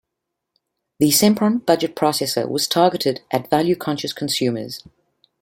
[0.97, 4.81] The Sempron budget processor was targeted at value-conscious consumers.